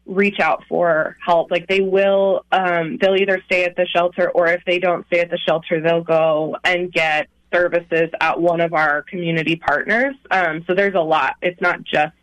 [0.07, 1.50] reach out for help.
[1.50, 5.20] Like they will, um, they'll either stay at the shelter or if they don't stay
[5.20, 10.14] at the shelter, they'll go and get services at one of our community partners.
[10.30, 11.37] Um, so there's a lot.
[11.40, 12.14] It's not just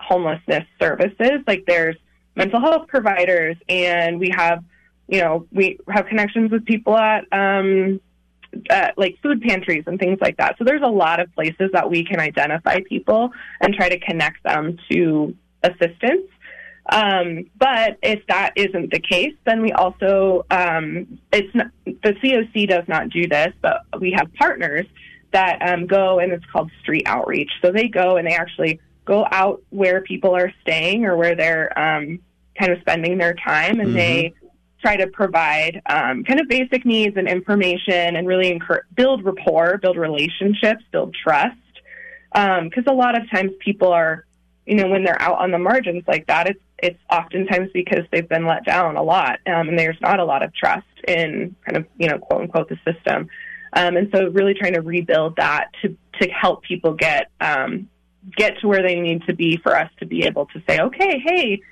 [0.00, 1.40] homelessness services.
[1.46, 1.96] Like there's
[2.34, 4.64] mental health providers and we have
[5.08, 8.00] you know, we have connections with people at, um,
[8.70, 10.56] at like food pantries and things like that.
[10.58, 14.42] So there's a lot of places that we can identify people and try to connect
[14.42, 16.28] them to assistance.
[16.90, 22.68] Um, but if that isn't the case, then we also um, it's not, the COC
[22.68, 24.86] does not do this, but we have partners
[25.32, 27.50] that um, go and it's called street outreach.
[27.62, 31.76] So they go and they actually go out where people are staying or where they're
[31.78, 32.18] um,
[32.58, 33.96] kind of spending their time, and mm-hmm.
[33.96, 34.34] they
[34.82, 38.60] try to provide um, kind of basic needs and information and really
[38.94, 41.56] build rapport, build relationships, build trust.
[42.32, 44.24] Because um, a lot of times people are,
[44.66, 48.28] you know, when they're out on the margins like that, it's it's oftentimes because they've
[48.28, 51.76] been let down a lot, um, and there's not a lot of trust in kind
[51.76, 53.28] of you know quote unquote the system.
[53.74, 57.88] Um, and so, really trying to rebuild that to to help people get um,
[58.36, 61.22] get to where they need to be for us to be able to say, okay,
[61.24, 61.62] hey,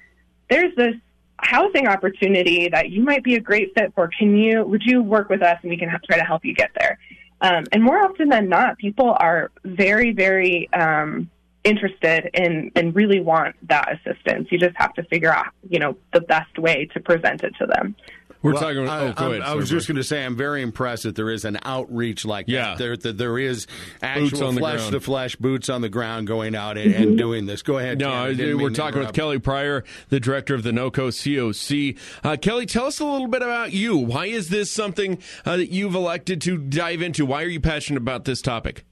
[0.48, 0.94] there's this
[1.42, 4.09] housing opportunity that you might be a great fit for.
[4.09, 6.55] Can you, would you work with us and we can have, try to help you
[6.55, 6.98] get there?
[7.40, 11.31] Um, and more often than not, people are very, very um,
[11.64, 14.48] interested in and really want that assistance.
[14.50, 17.66] You just have to figure out, you know, the best way to present it to
[17.66, 17.96] them.
[18.42, 18.88] We're well, talking.
[18.88, 21.44] I, oh, ahead, I was just going to say, I'm very impressed that there is
[21.44, 22.70] an outreach like yeah.
[22.70, 22.79] that.
[22.79, 23.66] There, that there is
[24.00, 27.62] actual flesh to flesh, boots on the ground, going out and, and doing this.
[27.62, 27.98] Go ahead.
[27.98, 31.98] No, we're talking with Kelly Pryor, the director of the NOCO COC.
[32.24, 33.96] Uh, Kelly, tell us a little bit about you.
[33.96, 37.26] Why is this something uh, that you've elected to dive into?
[37.26, 38.85] Why are you passionate about this topic?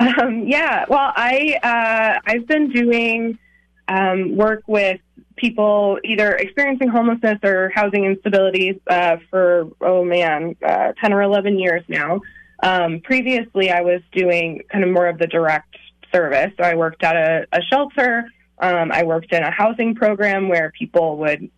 [0.00, 3.38] Um, yeah, well, I uh, I've been doing
[3.86, 5.00] um, work with
[5.36, 11.58] people either experiencing homelessness or housing instability uh, for oh man, uh, ten or eleven
[11.58, 12.20] years now.
[12.62, 15.76] Um, previously, I was doing kind of more of the direct
[16.12, 16.52] service.
[16.56, 18.24] So I worked at a, a shelter.
[18.58, 21.50] Um, I worked in a housing program where people would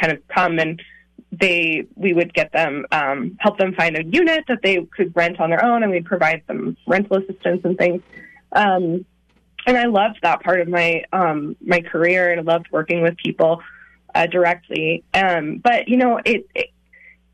[0.00, 0.80] kind of come and
[1.32, 5.40] they we would get them um, help them find a unit that they could rent
[5.40, 8.02] on their own, and we'd provide them rental assistance and things.
[8.52, 9.04] Um,
[9.66, 13.16] and I loved that part of my um, my career, and I loved working with
[13.16, 13.62] people
[14.14, 15.04] uh, directly.
[15.12, 16.70] Um, but you know, it, it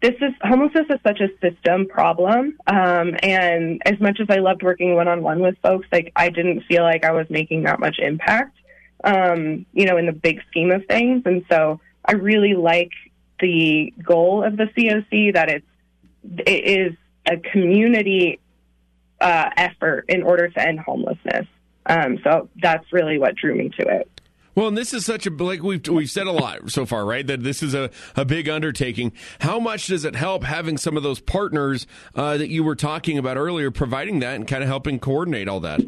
[0.02, 4.62] this is homelessness is such a system problem, um, and as much as I loved
[4.62, 7.80] working one on one with folks, like I didn't feel like I was making that
[7.80, 8.56] much impact,
[9.04, 11.22] um, you know, in the big scheme of things.
[11.26, 12.92] And so I really like
[13.40, 15.66] the goal of the COC that it's
[16.46, 18.38] it is a community
[19.20, 21.46] uh, effort in order to end homelessness.
[21.86, 24.20] Um, so that's really what drew me to it.
[24.54, 27.26] Well, and this is such a like we've we've said a lot so far, right?
[27.26, 29.12] That this is a, a big undertaking.
[29.40, 33.16] How much does it help having some of those partners uh, that you were talking
[33.16, 35.80] about earlier, providing that and kind of helping coordinate all that?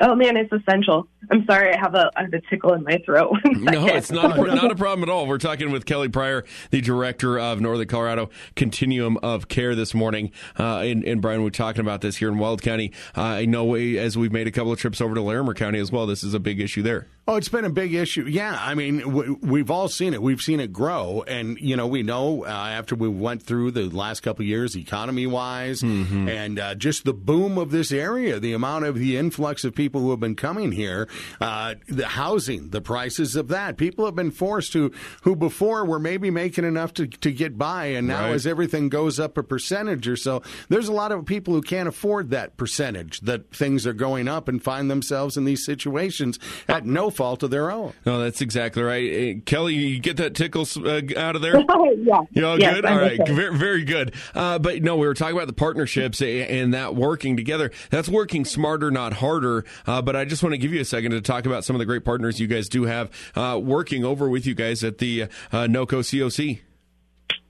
[0.00, 1.06] Oh man, it's essential.
[1.30, 3.36] I'm sorry, I have a, I have a tickle in my throat.
[3.44, 5.26] no, it's not a, not a problem at all.
[5.26, 10.30] We're talking with Kelly Pryor, the director of Northern Colorado Continuum of Care this morning.
[10.58, 12.92] Uh, and, and, Brian, we're talking about this here in Weld County.
[13.16, 15.90] Uh, I know as we've made a couple of trips over to Larimer County as
[15.90, 17.08] well, this is a big issue there.
[17.28, 18.24] Oh, it's been a big issue.
[18.24, 20.22] Yeah, I mean, we've all seen it.
[20.22, 23.90] We've seen it grow, and you know, we know uh, after we went through the
[23.90, 26.26] last couple of years, economy wise, mm-hmm.
[26.26, 30.00] and uh, just the boom of this area, the amount of the influx of people
[30.00, 31.06] who have been coming here,
[31.40, 33.76] uh, the housing, the prices of that.
[33.76, 34.92] People have been forced to
[35.22, 38.34] who before were maybe making enough to to get by, and now right.
[38.34, 41.88] as everything goes up a percentage or so, there's a lot of people who can't
[41.88, 46.84] afford that percentage that things are going up and find themselves in these situations at
[46.84, 47.92] no fault of their own.
[48.04, 49.36] No, that's exactly right.
[49.36, 51.58] Uh, Kelly, you get that tickle uh, out of there?
[51.98, 52.20] yeah.
[52.30, 52.84] You all yes, good?
[52.84, 53.28] I'm all right.
[53.28, 54.14] Very, very good.
[54.34, 57.70] Uh, but no, we were talking about the partnerships and that working together.
[57.90, 59.64] That's working smarter, not harder.
[59.86, 61.80] Uh, but I just want to give you a second to talk about some of
[61.80, 65.22] the great partners you guys do have uh, working over with you guys at the
[65.52, 66.60] uh, NOCO COC.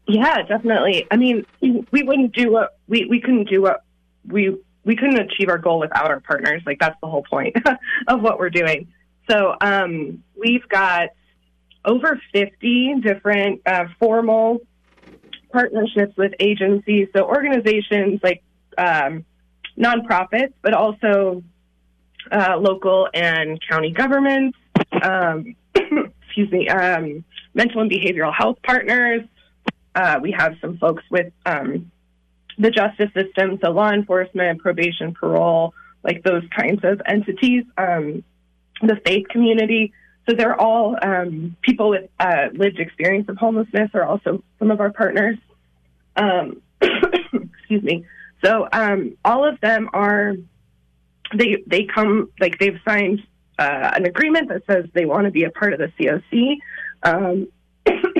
[0.07, 1.07] Yeah, definitely.
[1.11, 3.85] I mean, we wouldn't do what we, we couldn't do what
[4.27, 6.63] we we couldn't achieve our goal without our partners.
[6.65, 7.55] Like that's the whole point
[8.09, 8.89] of what we're doing.
[9.29, 11.11] So um, we've got
[11.85, 14.61] over 50 different uh, formal
[15.53, 18.43] partnerships with agencies, so organizations like
[18.79, 19.27] um,
[19.79, 21.43] nonprofits, but also
[22.31, 24.59] uh, local and county governments.
[25.03, 29.23] Um, excuse me, um, mental and behavioral health partners.
[29.95, 31.91] Uh, we have some folks with um,
[32.59, 37.65] the justice system, so law enforcement, probation, parole, like those kinds of entities.
[37.77, 38.23] Um,
[38.83, 39.93] the faith community.
[40.29, 44.81] So they're all um, people with uh, lived experience of homelessness are also some of
[44.81, 45.39] our partners.
[46.17, 48.05] Um, excuse me.
[48.45, 48.69] So
[49.25, 50.35] all of them are
[51.35, 53.23] they they come like they've signed
[53.59, 56.59] uh, an agreement that says they want to be a part of the COC.
[57.03, 57.49] Um,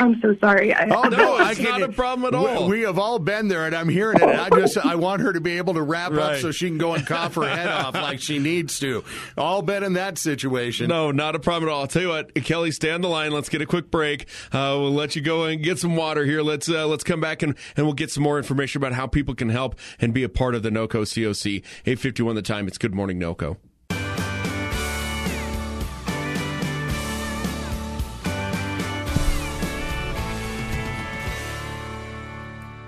[0.00, 0.72] I'm so sorry.
[0.72, 2.68] I, oh no, it's not a problem at all.
[2.68, 4.22] We, we, have all been there, and I'm hearing it.
[4.22, 6.36] I just I want her to be able to wrap right.
[6.36, 9.04] up so she can go and cough her head off like she needs to.
[9.36, 10.88] All been in that situation.
[10.88, 11.82] No, not a problem at all.
[11.82, 13.30] I'll tell you what, Kelly, stay on the line.
[13.32, 14.26] Let's get a quick break.
[14.52, 16.40] Uh, we'll let you go and get some water here.
[16.40, 19.34] Let's uh, let's come back and, and we'll get some more information about how people
[19.34, 21.56] can help and be a part of the NOCO COC.
[21.84, 22.66] 851 the time.
[22.66, 23.58] It's Good Morning NOCO.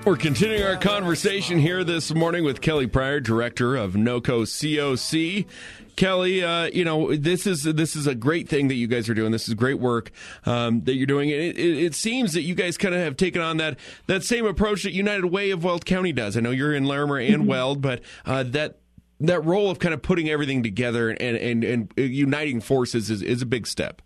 [0.04, 5.46] We're continuing our conversation here this morning with Kelly Pryor, director of NOCO COC.
[5.94, 9.14] Kelly, uh, you know this is this is a great thing that you guys are
[9.14, 9.30] doing.
[9.30, 10.10] This is great work
[10.44, 11.28] um, that you're doing.
[11.28, 14.44] It, it, it, seems that you guys kind of have taken on that that same
[14.44, 16.36] approach that United Way of Weld County does.
[16.36, 17.46] I know you're in Larimer and mm-hmm.
[17.46, 18.80] Weld, but uh, that
[19.20, 23.40] that role of kind of putting everything together and and, and uniting forces is, is
[23.40, 24.02] a big step.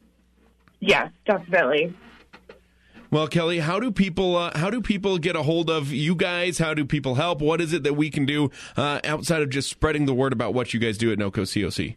[0.81, 1.95] Yes, definitely.
[3.11, 6.59] Well, Kelly, how do people uh, how do people get a hold of you guys?
[6.59, 7.41] How do people help?
[7.41, 10.55] What is it that we can do uh, outside of just spreading the word about
[10.55, 11.97] what you guys do at NOCO COC?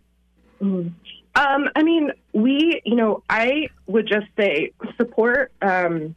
[0.62, 0.89] Mm-hmm.
[1.36, 6.15] Um, I mean, we, you know, I would just say support um,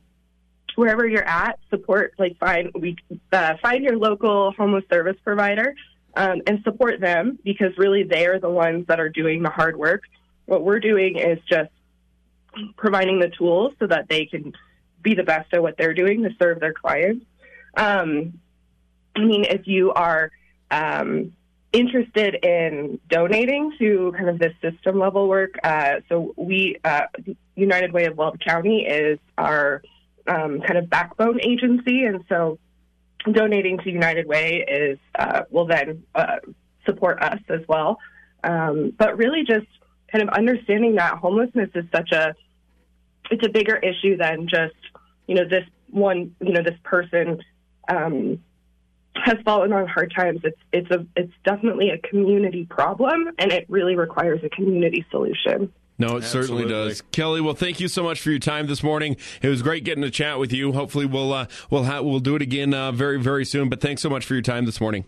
[0.75, 1.59] wherever you're at.
[1.71, 2.97] Support, like find we
[3.33, 5.75] uh, find your local homeless service provider
[6.17, 9.77] um, and support them because really they are the ones that are doing the hard
[9.77, 10.03] work.
[10.47, 11.71] What we're doing is just
[12.77, 14.53] providing the tools so that they can
[15.03, 17.25] be the best at what they're doing to serve their clients.
[17.77, 18.39] Um,
[19.17, 20.31] I mean, if you are,
[20.71, 21.33] um,
[21.73, 25.55] interested in donating to kind of this system level work.
[25.65, 27.03] Uh, so we, uh,
[27.57, 29.83] United Way of Weld County is our
[30.27, 32.59] um, kind of backbone agency, and so
[33.31, 36.37] donating to United Way is uh, will then uh,
[36.87, 37.99] support us as well.
[38.45, 39.67] Um, but really, just
[40.11, 42.35] kind of understanding that homelessness is such a
[43.31, 44.75] it's a bigger issue than just
[45.33, 47.41] you know this one you know this person
[47.89, 48.39] um,
[49.15, 50.41] has fallen on hard times.
[50.45, 55.73] It's it's a it's definitely a community problem, and it really requires a community solution.
[55.99, 56.63] No, it Absolutely.
[56.65, 57.03] certainly does.
[57.13, 59.17] Kelly, well, thank you so much for your time this morning.
[59.41, 60.73] It was great getting to chat with you.
[60.73, 63.71] Hopefully, we'll uh, we'll ha- we'll do it again uh, very very soon.
[63.71, 65.07] But thanks so much for your time this morning.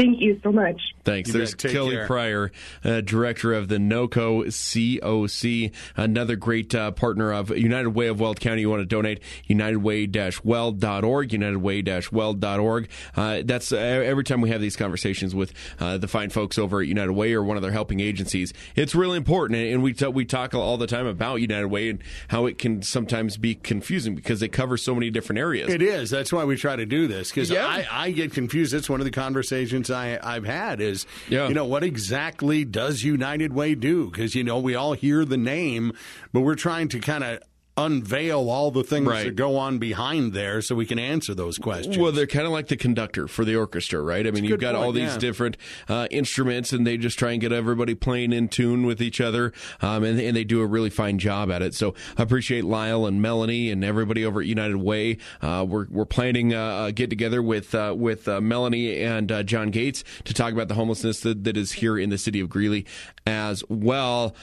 [0.00, 0.80] Thank you so much.
[1.04, 1.28] Thanks.
[1.28, 2.06] You There's Kelly care.
[2.06, 2.52] Pryor,
[2.84, 8.40] uh, director of the NOCO COC, another great uh, partner of United Way of Weld
[8.40, 8.62] County.
[8.62, 12.88] You want to donate, unitedway-weld.org, unitedway-weld.org.
[13.14, 16.80] Uh, that's uh, every time we have these conversations with uh, the fine folks over
[16.80, 19.60] at United Way or one of their helping agencies, it's really important.
[19.60, 22.80] And we, t- we talk all the time about United Way and how it can
[22.82, 25.68] sometimes be confusing because they cover so many different areas.
[25.68, 26.08] It is.
[26.08, 27.66] That's why we try to do this because yeah.
[27.66, 28.72] I, I get confused.
[28.72, 31.48] It's one of the conversations I, I've had is, yeah.
[31.48, 34.10] you know, what exactly does United Way do?
[34.10, 35.92] Because, you know, we all hear the name,
[36.32, 37.40] but we're trying to kind of
[37.84, 39.24] unveil all the things right.
[39.24, 41.98] that go on behind there so we can answer those questions.
[41.98, 44.26] Well, they're kind of like the conductor for the orchestra, right?
[44.26, 45.18] I mean, you've got point, all these yeah.
[45.18, 45.56] different
[45.88, 49.52] uh, instruments, and they just try and get everybody playing in tune with each other,
[49.80, 51.74] um, and, and, they do a really fine job at it.
[51.74, 55.18] So I appreciate Lyle and Melanie and everybody over at United Way.
[55.42, 59.42] Uh, we're, we're planning uh, a get together with uh, with uh, Melanie and uh,
[59.42, 62.48] John Gates to talk about the homelessness that, that is here in the city of
[62.48, 62.86] Greeley
[63.26, 64.34] as well.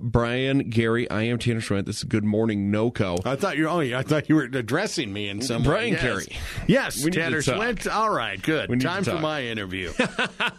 [0.00, 1.86] Brian, Gary, I am Tanner Schwent.
[1.86, 3.26] This is Good Morning NOCO.
[3.26, 3.94] I thought you were only.
[3.94, 6.02] I thought you were addressing me in some Brian yes.
[6.02, 6.36] Carey.
[6.66, 7.92] Yes, we Tanner Swint.
[7.92, 8.80] All right, good.
[8.80, 9.92] Time for my interview.
[10.00, 10.06] All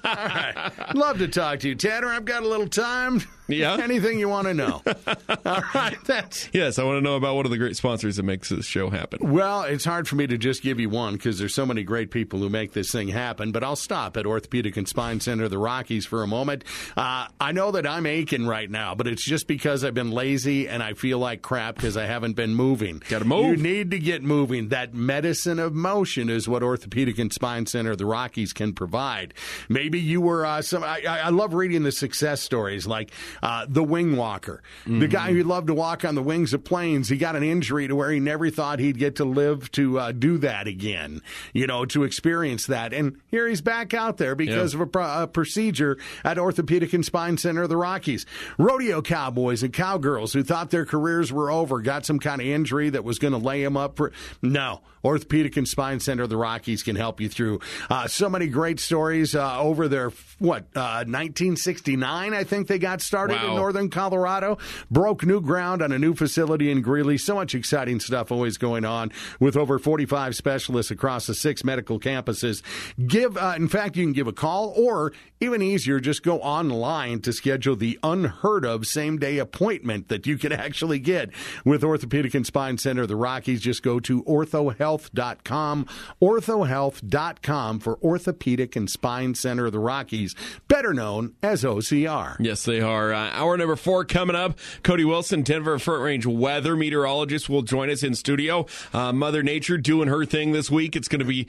[0.03, 2.07] right, love to talk to you, Tanner.
[2.07, 3.21] I've got a little time.
[3.51, 3.77] Yeah.
[3.81, 4.81] Anything you want to know.
[5.45, 5.97] All right.
[6.05, 6.79] That's yes.
[6.79, 9.31] I want to know about one of the great sponsors that makes this show happen.
[9.31, 12.11] Well, it's hard for me to just give you one because there's so many great
[12.11, 13.51] people who make this thing happen.
[13.51, 16.63] But I'll stop at Orthopedic and Spine Center, the Rockies, for a moment.
[16.95, 20.67] Uh, I know that I'm aching right now, but it's just because I've been lazy
[20.67, 23.01] and I feel like crap because I haven't been moving.
[23.09, 23.45] Got to move.
[23.45, 24.69] You need to get moving.
[24.69, 29.33] That medicine of motion is what Orthopedic and Spine Center, the Rockies, can provide.
[29.69, 30.83] Maybe you were uh, some.
[30.83, 33.11] I, I love reading the success stories like
[33.41, 34.99] uh, the wing walker, mm-hmm.
[34.99, 37.09] the guy who loved to walk on the wings of planes.
[37.09, 40.11] He got an injury to where he never thought he'd get to live to uh,
[40.11, 41.21] do that again,
[41.53, 42.93] you know, to experience that.
[42.93, 47.37] And here he's back out there because of a, a, procedure at Orthopedic and Spine
[47.37, 48.25] Center of the Rockies.
[48.57, 52.89] Rodeo cowboys and cowgirls who thought their careers were over got some kind of injury
[52.89, 54.11] that was going to lay them up for.
[54.41, 57.59] No, Orthopedic and Spine Center of the Rockies can help you through.
[57.89, 63.01] Uh, so many great stories uh, over their, what, 1969, uh, I think they got
[63.01, 63.49] started wow.
[63.49, 64.57] in northern Colorado.
[64.89, 67.17] Broke new ground on a new facility in Greeley.
[67.17, 71.99] So much exciting stuff always going on with over 45 specialists across the six medical
[71.99, 72.61] campuses.
[73.05, 77.19] Give, uh, in fact, you can give a call or even easier, just go online
[77.21, 81.31] to schedule the unheard of same day appointment that you can actually get
[81.65, 83.61] with Orthopedic and Spine Center of the Rockies.
[83.61, 85.87] Just go to orthohealth.com, orthohealth.com
[86.21, 90.35] orthohealth.com for Orthopedic and Spine Center of the Rockies,
[90.67, 92.37] better known as OCR.
[92.39, 93.13] Yes, they are.
[93.13, 94.57] Uh, hour number four coming up.
[94.83, 98.65] Cody Wilson, Denver Front Range weather meteorologist, will join us in studio.
[98.93, 100.95] Uh, Mother Nature doing her thing this week.
[100.95, 101.47] It's going to be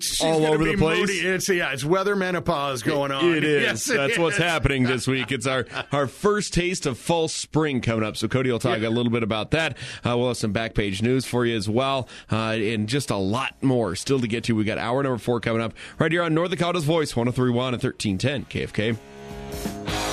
[0.00, 1.00] She's all over the place.
[1.00, 1.20] Moody.
[1.20, 3.34] It's, yeah, it's weather menopause going on.
[3.34, 3.62] It is.
[3.62, 5.32] Yes, That's what's happening this week.
[5.32, 8.16] It's our, our first taste of fall spring coming up.
[8.16, 8.88] So Cody will talk yeah.
[8.88, 9.76] a little bit about that.
[10.04, 13.16] Uh, we'll have some back page news for you as well, uh, and just a
[13.16, 14.56] lot more still to get to.
[14.56, 17.82] We got hour number four coming up right here on North Dakota's Voice, 1031 and
[17.82, 20.11] 1310 KFK.